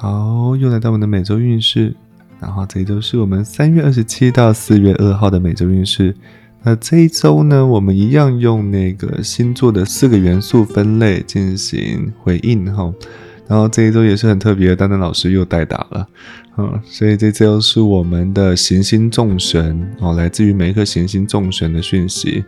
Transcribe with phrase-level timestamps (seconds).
[0.00, 1.92] 好，又来到我们的每周运势，
[2.38, 6.14] 然后这一周是我们三月二十七到四月二号的每周运势。
[6.62, 12.94] 那这一周呢，我们一样用那个星座的四个元素分类进行回应哈。
[13.48, 16.06] 然后这一周也是很特别，丹丹老师又代打了，
[16.58, 22.44] 嗯，所以这周是我们的行星众神哦，来自于每一颗行星众神的讯息。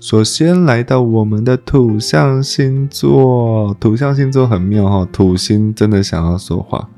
[0.00, 6.88] 首先来到我们的土象星座，土象星座很妙哈，土星真的想要说话，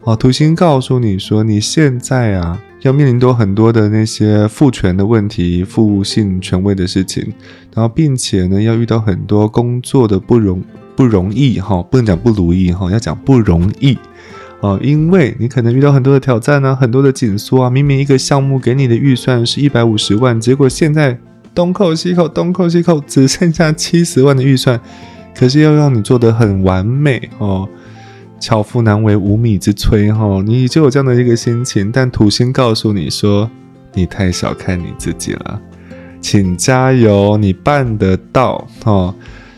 [0.00, 7.34] 哦，土星告诉你说，你现在啊要面临多很多的那些父权的问题、父性权威的事情，
[7.74, 10.62] 然后并且呢要遇到很多工作的不容
[10.96, 13.98] 不容易哈，不能讲不如意哈，要讲不容易
[14.60, 21.18] 哦，因为你可能遇到很多的挑战呢，很多的紧缩啊，明明一个项目给你的预算是一百五十万，结果现在。
[21.58, 24.80] 东扣西扣，东扣西扣，只剩下七十万的预算，
[25.34, 27.68] 可是要让你做得很完美哦，
[28.38, 31.90] 巧妇难为无米之炊哈，你就有这样的一个心情。
[31.90, 33.50] 但土星告诉你说，
[33.92, 35.60] 你太小看你自己了，
[36.20, 39.12] 请加油，你办得到哦。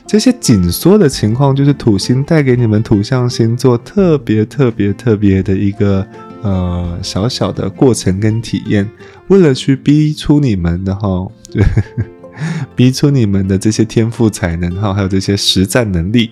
[0.06, 6.06] 这些紧缩的情况，就是土星带给你们土象星座特别特别特别的一个。
[6.42, 8.90] 呃，小小的过程跟体验，
[9.28, 11.62] 为了去逼出你们的哈，对，
[12.74, 16.30] 逼出你们的这些天赋才能哈，还有这些实战能力，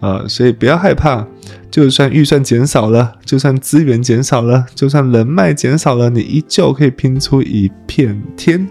[0.00, 1.26] 呃，所以不要害怕，
[1.70, 8.66] 就算预算减少了，就算资源减少了，就算人脉减少了，你依旧可以拼出一片天，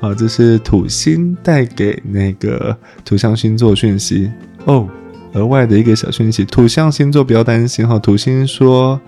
[0.00, 4.30] 啊，这是土星带给那个土象星座讯息
[4.64, 4.88] 哦，
[5.34, 8.98] 额外的一个小讯息，土象星座不要担心哈，土星说。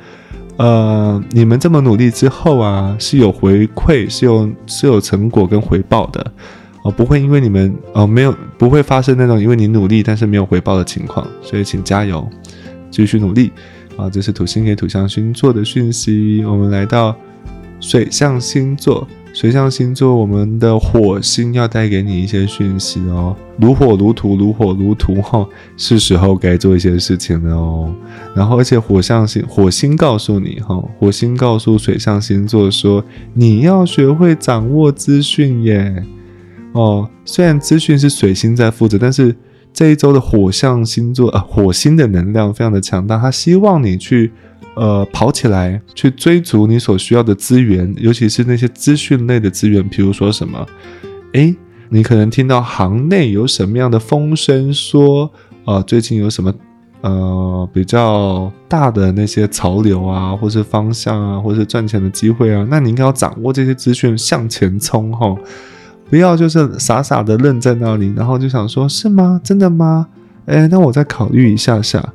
[0.56, 6.33] 呃，你们这么努力之后啊，是有回馈，是有是有成果跟回报的，
[6.84, 12.28] 哦，不会因为你们哦没有不会发生那种因为你努力但是没有回报的情况，所以请加油，
[12.91, 13.50] 继续努力
[13.97, 14.08] 啊！
[14.11, 16.45] 这是土星给土象星座的讯息。
[16.45, 17.17] 我们来到
[17.80, 19.08] 水象星座。
[19.33, 27.95] 水象星座，我们的火星要带给你一些讯息哦，如火如荼，如火如荼哈，是时候该做一些事情了哦。
[28.36, 33.02] 然后，而且火象星火星告诉你哈，火星告诉水象星座说，
[33.33, 36.05] 你要学会掌握资讯耶。
[36.73, 39.35] 哦，虽然资讯是水星在负责，但是
[39.73, 44.30] 这一周的火象星座啊，火星的能量非常的强大，他希望你去。
[44.74, 50.66] 呃，跑起来去追逐你所需要的资源，尤其是那些资讯类的资源，比如说什么？
[51.33, 51.55] 诶，
[51.90, 55.30] 你可能听到行内有什么样的风声，说
[55.66, 56.52] 呃，最近有什么
[57.02, 65.36] 呃比较大的那些潮流啊，或是方向啊，或是赚钱的机会啊，那你应该要掌握这些资讯，向前冲哈，
[66.08, 69.38] 不要就是傻傻的愣在那里，然后就想说，是吗？
[69.44, 70.08] 真的吗？
[70.46, 72.12] 诶，那我再考虑一下下。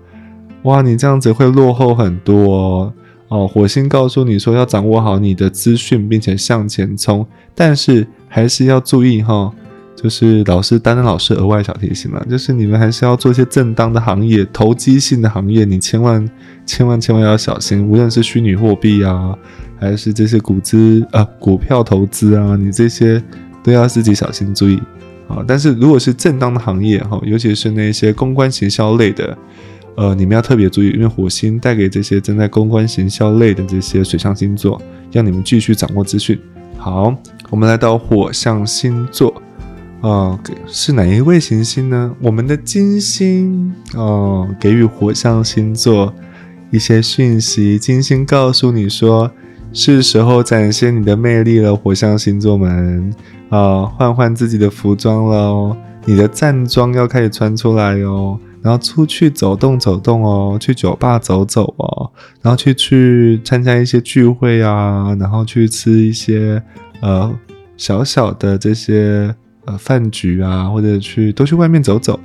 [0.67, 2.93] 哇，你这样子会落后很多
[3.29, 3.47] 哦！
[3.47, 9.49] 火星告诉你说要掌握好你的资讯，并且向前冲，但是还是要注意哈，
[9.95, 16.29] 就是老师担任老师额外小提醒了，就是你们还是要做一些正当的行业、投机性的行业，你千万
[16.65, 19.33] 千万千万要小心，无论是虚拟货币啊，
[19.79, 23.23] 还是这些股资啊、股票投资啊，你这些
[23.63, 24.77] 都要自己小心注意
[25.29, 25.41] 啊。
[25.47, 29.37] 但是如果是正当的行业哈，尤其是那些公关行销类的。
[29.97, 34.79] 呃，你们要特别注意，因为火星带给这些正在公关行销类的这些水象星座，
[35.11, 36.39] 让你们继续掌握资讯。
[36.77, 37.11] 好，
[37.49, 39.33] 我们来到火象星座，
[40.01, 42.15] 呃，是哪一位行星呢？
[42.21, 46.13] 我们的金星哦，给予火象星座
[46.69, 47.79] 一些讯息。
[47.79, 49.31] 金星告诉你说，
[49.73, 53.11] 是时候展现你的魅力了，火象星座们
[53.49, 55.75] 啊，换换自己的服装了，
[56.05, 58.39] 你的战装要开始穿出来哦。
[58.61, 66.61] 然后出去走动走动哦，去酒吧走走哦，然后去去参加一些聚会啊，然后去吃一些
[67.01, 67.33] 呃
[67.77, 69.33] 小小的这些
[69.65, 72.19] 呃饭局啊，或者去都去外面走走，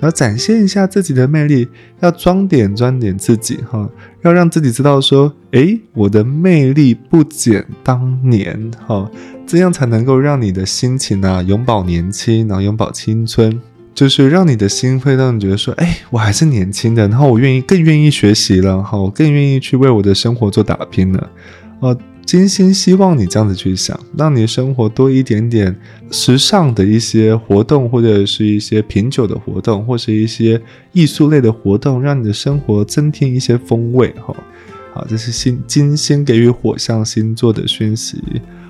[0.00, 1.68] 然后展现一下自己的魅力，
[2.00, 3.88] 要装点装点自己哈，
[4.22, 9.08] 要让自己知道说，诶，我的魅力不减当年哈，
[9.46, 13.58] 这样才能够让你的心情啊永葆年轻，然后永葆青春。
[13.98, 21.30] 就是让你的心会让你觉得说，哎，我还是年轻的，然后我愿意更愿意学习了，哈，我更愿意去为我的生活做打拼了，
[21.80, 25.74] 呃，真心希望你这样子去想，让你生活多一点点
[26.12, 30.62] 时尚的一些活动，或者是一些品酒的活动，或是一些
[30.92, 34.32] 艺术类的活动，让你的生活增添一些风味，哈，
[34.94, 37.52] 好，这是星金星给予火象星座。
[37.52, 38.22] 的讯息，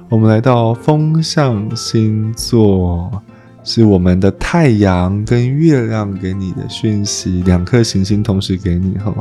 [0.08, 3.22] 我们来到风象星座。
[3.64, 9.14] 是我们的太阳跟月亮给你的讯息，两颗行星同时给你哈。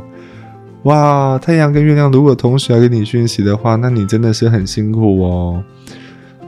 [0.83, 5.63] 哇，太阳跟月亮如果同时要给你讯息的话，那你真的是很辛苦哦。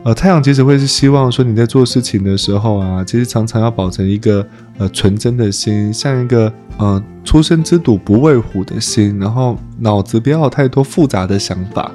[0.05, 4.47] 呃，太阳其实会是希望说你在做事情的时候啊，其实常常要保持一个
[4.77, 11.91] 呃纯真的心，像一个呃初生之犊不畏虎的心，然后脑子不要有太多复杂的想法，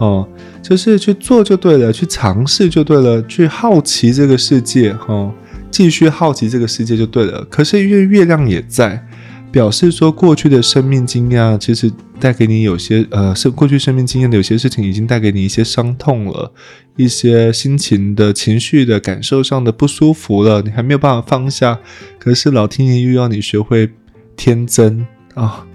[0.00, 0.28] 哦，
[0.60, 5.32] 就是去做就对了，去尝试就对了，去好奇这个世界，哈，
[5.70, 7.46] 继续好奇这个世界就对了。
[7.48, 9.06] 可是因为月亮也在。
[9.52, 16.52] 表示说，过去的生命经验其实带给你有些呃，是过去生命经验的有些事情已经带给你一些伤痛了，
[16.94, 21.80] 一些心情的情绪的感受上的不舒服了，你还没有办法放下。
[22.20, 23.90] 可是老天爷又要你学会
[24.36, 25.04] 天真
[25.34, 25.66] 啊！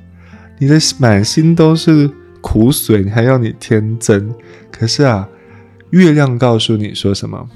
[0.57, 2.09] 你的满心都是
[2.45, 4.31] 苦水，你还要你天真。
[4.71, 5.27] 可是啊，
[5.89, 7.49] 月亮告诉你说什么？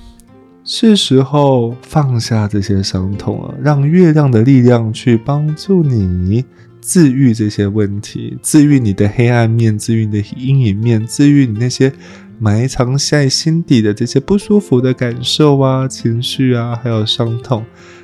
[0.63, 6.44] 是时候放下这些伤痛了，让月亮的力量去帮助你
[6.81, 11.94] 治愈这些问题，治愈你的黑暗面，治愈你的阴影面，治愈你那些
[12.39, 17.63] 埋藏在心底的这些不舒服的感受啊、情绪啊，还有伤痛。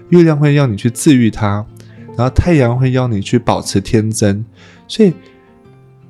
[0.09, 1.65] 月亮会让你去治愈它，
[2.15, 4.45] 然后太阳会要你去保持天真，
[4.87, 5.11] 所以。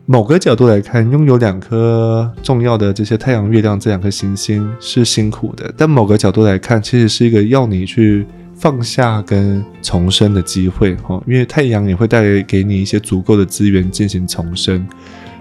[0.07, 8.23] 某个角度来看，拥有两颗重要的这些太阳、月亮这两颗行星是辛苦的；但某个角度来看，其实是一个要你去
[8.53, 11.19] 放下跟重生的机会哈。
[11.25, 14.87] 因为太阳也会带给你一些足够的资源进行重生。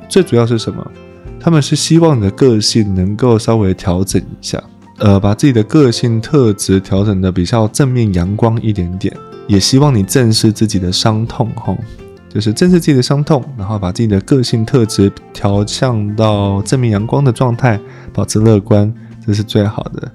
[0.09, 0.83] 最主要是什么？
[1.39, 4.63] 他们是希望你的个性能够稍微调整一下，
[4.97, 9.15] 呃，把自己的个性特质调整的比较正面、阳光一点点，
[9.47, 11.77] 也希望你正视自己的伤痛哈。
[12.35, 17.79] 就是正视自己的伤痛，然后把自己的个性特质调向到正面阳光的状态，
[18.13, 18.93] 保持乐观，
[19.25, 20.11] 这是最好的。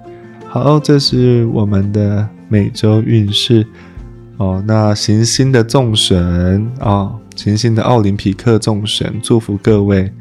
[0.46, 3.66] 好，这是我们的每周运势
[4.36, 4.62] 哦。
[4.66, 10.12] 那行星的众神啊，行星的奥林匹克众神，祝福各位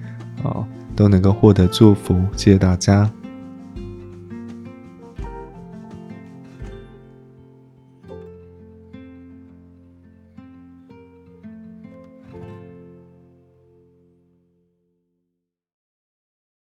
[0.41, 0.63] 啊，
[0.95, 2.15] 都能够获得祝福。
[2.37, 3.11] 谢谢大家。